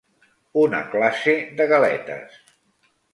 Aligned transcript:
Una 0.61 0.79
classe 0.93 1.35
de 1.59 1.67
galetes. 1.73 2.39